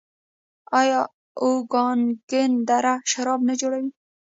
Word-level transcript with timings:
آیا 0.79 1.01
اوکاناګن 1.43 2.51
دره 2.69 2.93
شراب 3.11 3.39
نه 3.49 3.53
جوړوي؟ 3.61 3.91